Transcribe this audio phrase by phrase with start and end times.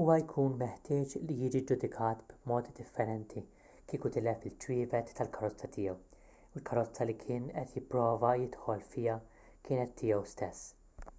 [0.00, 3.42] huwa jkun meħtieġ li jiġi ġġudikat b'mod differenti
[3.92, 9.18] kieku tilef iċ-ċwievet tal-karozza tiegħu u l-karozza li kien qed jipprova jidħol fiha
[9.68, 11.14] kienet tiegħu stess